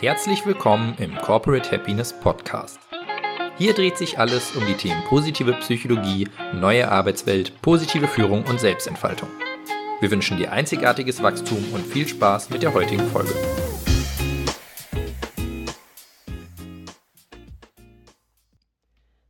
[0.00, 2.80] Herzlich willkommen im Corporate Happiness Podcast.
[3.58, 9.28] Hier dreht sich alles um die Themen positive Psychologie, neue Arbeitswelt, positive Führung und Selbstentfaltung.
[10.00, 13.34] Wir wünschen dir einzigartiges Wachstum und viel Spaß mit der heutigen Folge.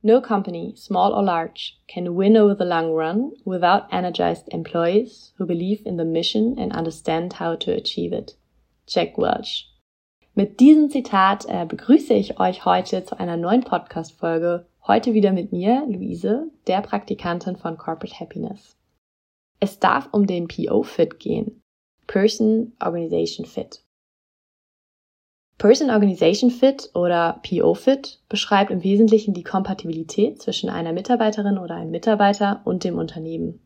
[0.00, 5.44] No company, small or large, can win over the long run without energized employees who
[5.44, 8.38] believe in the mission and understand how to achieve it.
[8.86, 9.73] Jack Welch
[10.34, 14.66] mit diesem Zitat äh, begrüße ich euch heute zu einer neuen Podcast-Folge.
[14.86, 18.76] Heute wieder mit mir, Luise, der Praktikantin von Corporate Happiness.
[19.60, 21.62] Es darf um den PO-Fit gehen.
[22.06, 23.84] Person Organization Fit.
[25.56, 31.92] Person Organization Fit oder PO-Fit beschreibt im Wesentlichen die Kompatibilität zwischen einer Mitarbeiterin oder einem
[31.92, 33.60] Mitarbeiter und dem Unternehmen.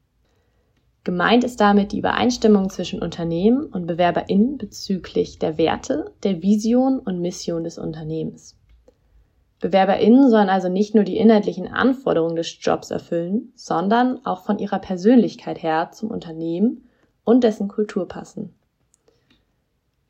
[1.05, 7.20] Gemeint ist damit die Übereinstimmung zwischen Unternehmen und BewerberInnen bezüglich der Werte, der Vision und
[7.20, 8.56] Mission des Unternehmens.
[9.61, 14.78] BewerberInnen sollen also nicht nur die inhaltlichen Anforderungen des Jobs erfüllen, sondern auch von ihrer
[14.78, 16.89] Persönlichkeit her zum Unternehmen
[17.25, 18.55] und dessen Kultur passen.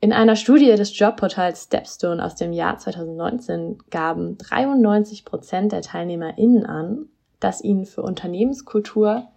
[0.01, 6.65] In einer Studie des Jobportals Stepstone aus dem Jahr 2019 gaben 93 Prozent der TeilnehmerInnen
[6.65, 7.07] an,
[7.41, 9.27] dass ihnen für Unternehmenskultur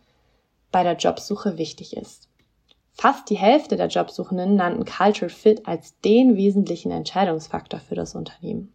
[0.72, 2.28] bei der Jobsuche wichtig ist.
[2.92, 8.74] Fast die Hälfte der Jobsuchenden nannten Culture Fit als den wesentlichen Entscheidungsfaktor für das Unternehmen.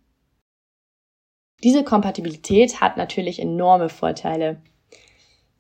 [1.64, 4.62] Diese Kompatibilität hat natürlich enorme Vorteile.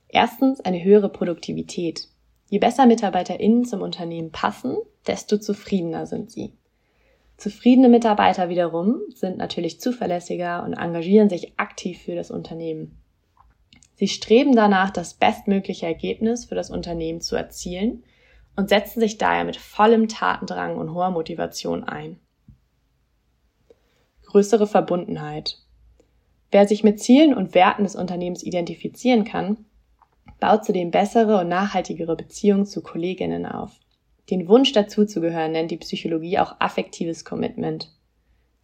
[0.07, 2.07] Erstens eine höhere Produktivität.
[2.49, 6.53] Je besser MitarbeiterInnen zum Unternehmen passen, desto zufriedener sind sie.
[7.37, 12.97] Zufriedene Mitarbeiter wiederum sind natürlich zuverlässiger und engagieren sich aktiv für das Unternehmen.
[13.97, 18.03] Sie streben danach, das bestmögliche Ergebnis für das Unternehmen zu erzielen
[18.55, 22.19] und setzen sich daher mit vollem Tatendrang und hoher Motivation ein.
[24.27, 25.57] Größere Verbundenheit.
[26.51, 29.65] Wer sich mit Zielen und Werten des Unternehmens identifizieren kann,
[30.39, 33.71] baut zudem bessere und nachhaltigere Beziehungen zu Kolleginnen auf.
[34.29, 37.91] Den Wunsch dazuzugehören nennt die Psychologie auch affektives Commitment.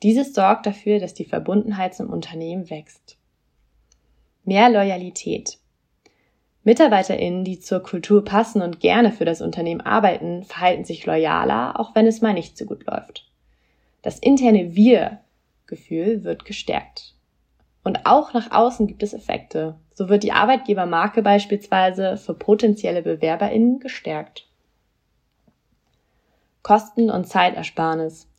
[0.04, 3.18] Dieses sorgt dafür, dass die Verbundenheit zum Unternehmen wächst.
[4.46, 5.58] Mehr Loyalität.
[6.64, 11.96] MitarbeiterInnen, die zur Kultur passen und gerne für das Unternehmen arbeiten, verhalten sich loyaler, auch
[11.96, 13.30] wenn es mal nicht so gut läuft.
[14.02, 17.16] Das interne Wir-Gefühl wird gestärkt.
[17.84, 19.76] Und auch nach außen gibt es Effekte.
[19.94, 24.48] So wird die Arbeitgebermarke beispielsweise für potenzielle BewerberInnen gestärkt.
[26.64, 28.30] Kosten- und Zeitersparnis.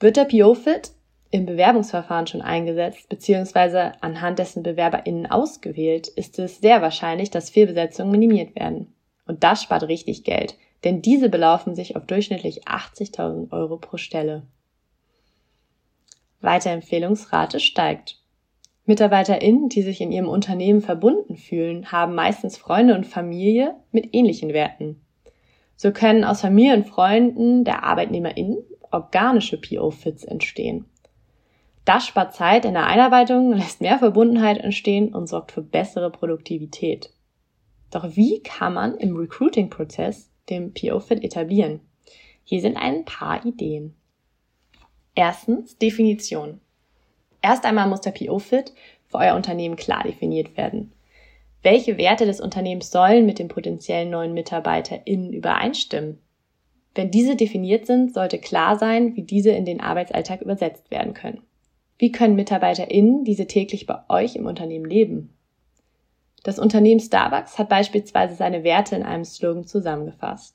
[0.00, 0.92] Wird der PO-Fit
[1.30, 3.92] im Bewerbungsverfahren schon eingesetzt bzw.
[4.00, 8.94] anhand dessen BewerberInnen ausgewählt, ist es sehr wahrscheinlich, dass Fehlbesetzungen minimiert werden.
[9.26, 14.42] Und das spart richtig Geld, denn diese belaufen sich auf durchschnittlich 80.000 Euro pro Stelle.
[16.40, 18.20] Weiterempfehlungsrate steigt.
[18.86, 24.54] MitarbeiterInnen, die sich in ihrem Unternehmen verbunden fühlen, haben meistens Freunde und Familie mit ähnlichen
[24.54, 25.02] Werten.
[25.76, 28.58] So können aus Familie und Freunden der ArbeitnehmerInnen
[28.90, 30.86] organische PO-Fits entstehen.
[31.88, 37.08] Das spart Zeit in der Einarbeitung, lässt mehr Verbundenheit entstehen und sorgt für bessere Produktivität.
[37.90, 41.80] Doch wie kann man im Recruiting-Prozess den PO-Fit etablieren?
[42.44, 43.94] Hier sind ein paar Ideen.
[45.14, 46.60] Erstens Definition.
[47.40, 48.74] Erst einmal muss der PO-Fit
[49.06, 50.92] für euer Unternehmen klar definiert werden.
[51.62, 56.18] Welche Werte des Unternehmens sollen mit den potenziellen neuen MitarbeiterInnen übereinstimmen?
[56.94, 61.47] Wenn diese definiert sind, sollte klar sein, wie diese in den Arbeitsalltag übersetzt werden können.
[61.98, 65.34] Wie können MitarbeiterInnen diese täglich bei euch im Unternehmen leben?
[66.44, 70.54] Das Unternehmen Starbucks hat beispielsweise seine Werte in einem Slogan zusammengefasst.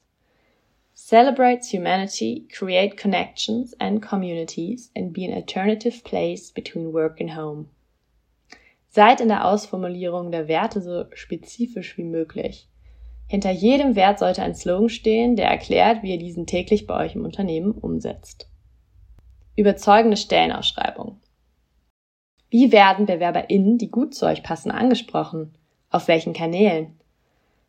[0.96, 7.66] Celebrates humanity, create connections and communities and be an alternative place between work and home.
[8.88, 12.70] Seid in der Ausformulierung der Werte so spezifisch wie möglich.
[13.28, 17.16] Hinter jedem Wert sollte ein Slogan stehen, der erklärt, wie ihr diesen täglich bei euch
[17.16, 18.48] im Unternehmen umsetzt.
[19.56, 21.20] Überzeugende Stellenausschreibung.
[22.53, 25.55] Wie werden BewerberInnen, die gut zu euch passen, angesprochen?
[25.90, 27.00] Auf welchen Kanälen?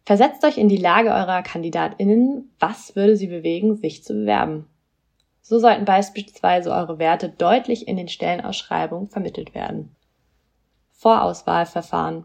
[0.04, 4.66] Versetzt euch in die Lage eurer KandidatInnen, was würde sie bewegen, sich zu bewerben?
[5.40, 9.96] So sollten beispielsweise eure Werte deutlich in den Stellenausschreibungen vermittelt werden.
[10.92, 12.24] Vorauswahlverfahren.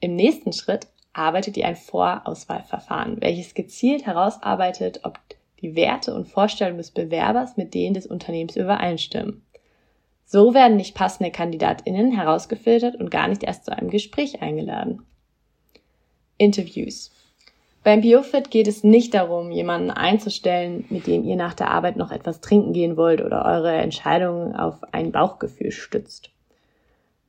[0.00, 5.20] Im nächsten Schritt arbeitet ihr ein Vorauswahlverfahren, welches gezielt herausarbeitet, ob
[5.60, 9.42] die Werte und Vorstellungen des Bewerbers mit denen des Unternehmens übereinstimmen.
[10.30, 15.06] So werden nicht passende KandidatInnen herausgefiltert und gar nicht erst zu einem Gespräch eingeladen.
[16.36, 17.10] Interviews.
[17.82, 22.12] Beim BioFit geht es nicht darum, jemanden einzustellen, mit dem ihr nach der Arbeit noch
[22.12, 26.28] etwas trinken gehen wollt oder eure Entscheidungen auf ein Bauchgefühl stützt.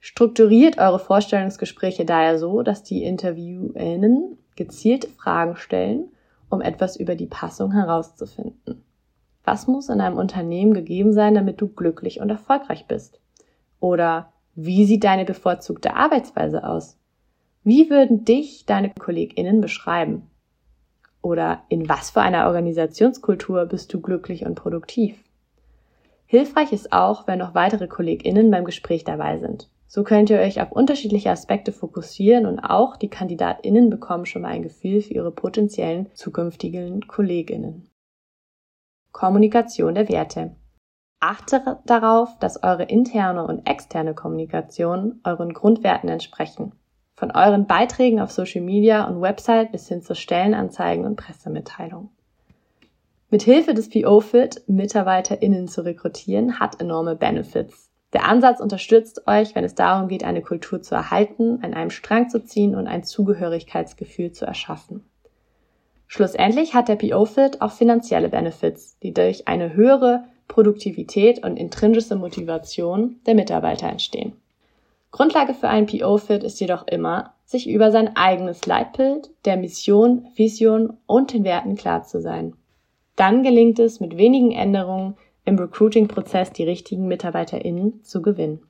[0.02, 6.12] Strukturiert eure Vorstellungsgespräche daher so, dass die InterviewInnen gezielte Fragen stellen,
[6.50, 8.84] um etwas über die Passung herauszufinden.
[9.51, 13.19] Was muss in einem Unternehmen gegeben sein, damit du glücklich und erfolgreich bist?
[13.80, 17.00] Oder wie sieht deine bevorzugte Arbeitsweise aus?
[17.63, 20.30] Wie würden dich deine KollegInnen beschreiben?
[21.24, 25.18] Oder in was für einer Organisationskultur bist du glücklich und produktiv?
[26.28, 29.68] Hilfreich ist auch, wenn noch weitere KollegInnen beim Gespräch dabei sind.
[29.88, 34.50] So könnt ihr euch auf unterschiedliche Aspekte fokussieren und auch die KandidatInnen bekommen schon mal
[34.50, 37.89] ein Gefühl für ihre potenziellen zukünftigen KollegInnen.
[39.19, 40.56] Kommunikation der Werte.
[41.19, 46.71] Achte darauf, dass eure interne und externe Kommunikation euren Grundwerten entsprechen.
[47.16, 52.07] Von euren Beiträgen auf Social Media und Website bis hin zu Stellenanzeigen und Pressemitteilungen.
[53.30, 57.89] Mit Hilfe des PO-Fit MitarbeiterInnen zu rekrutieren hat enorme Benefits.
[58.13, 62.30] Der Ansatz unterstützt euch, wenn es darum geht, eine Kultur zu erhalten, an einem Strang
[62.30, 65.04] zu ziehen und ein Zugehörigkeitsgefühl zu erschaffen.
[66.12, 73.20] Schlussendlich hat der PO-Fit auch finanzielle Benefits, die durch eine höhere Produktivität und intrinsische Motivation
[73.28, 74.34] der Mitarbeiter entstehen.
[75.12, 80.98] Grundlage für einen PO-Fit ist jedoch immer, sich über sein eigenes Leitbild, der Mission, Vision
[81.06, 82.56] und den Werten klar zu sein.
[83.16, 85.16] Dann gelingt es mit wenigen Änderungen
[85.46, 88.64] im Recruiting-Prozess die richtigen MitarbeiterInnen zu gewinnen.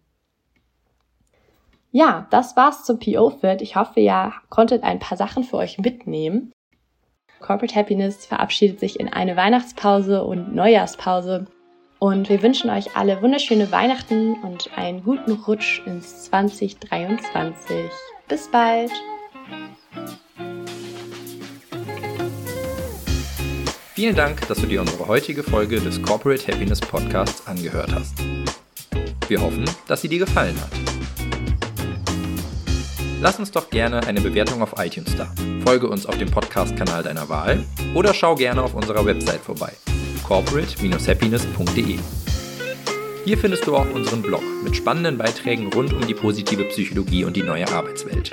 [1.91, 3.61] Ja, das war's zum PO-Fit.
[3.61, 6.51] Ich hoffe, ihr konntet ein paar Sachen für euch mitnehmen.
[7.39, 11.47] Corporate Happiness verabschiedet sich in eine Weihnachtspause und Neujahrspause
[11.99, 17.75] und wir wünschen euch alle wunderschöne Weihnachten und einen guten Rutsch ins 2023.
[18.27, 18.91] Bis bald!
[23.95, 28.17] Vielen Dank, dass du dir unsere heutige Folge des Corporate Happiness Podcasts angehört hast.
[29.27, 30.98] Wir hoffen, dass sie dir gefallen hat.
[33.21, 35.33] Lass uns doch gerne eine Bewertung auf iTunes da.
[35.65, 37.63] Folge uns auf dem Podcast-Kanal deiner Wahl
[37.93, 39.73] oder schau gerne auf unserer Website vorbei
[40.29, 41.97] corporate-happiness.de.
[43.25, 47.35] Hier findest du auch unseren Blog mit spannenden Beiträgen rund um die positive Psychologie und
[47.35, 48.31] die neue Arbeitswelt.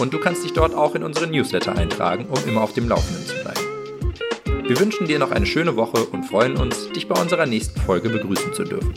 [0.00, 3.24] Und du kannst dich dort auch in unseren Newsletter eintragen, um immer auf dem Laufenden
[3.24, 4.66] zu bleiben.
[4.68, 8.10] Wir wünschen dir noch eine schöne Woche und freuen uns, dich bei unserer nächsten Folge
[8.10, 8.94] begrüßen zu dürfen.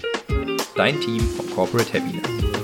[0.75, 2.60] Dein Team von Corporate Happiness.